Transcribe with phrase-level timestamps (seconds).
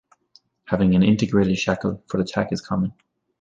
[0.65, 2.91] Having an integrated shackle for the tack is common.